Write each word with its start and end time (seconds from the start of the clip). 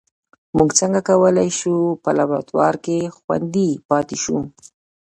موږ 0.57 0.69
څنګه 0.79 0.99
کولای 1.09 1.49
شو 1.59 1.75
په 2.03 2.09
لابراتوار 2.17 2.75
کې 2.85 2.97
خوندي 3.15 3.69
پاتې 3.89 4.17
شو 4.23 4.37